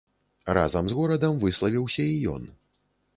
[0.57, 2.49] Разам з горадам выславіўся і ён.